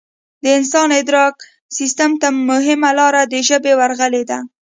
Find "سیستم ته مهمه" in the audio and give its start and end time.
1.77-2.91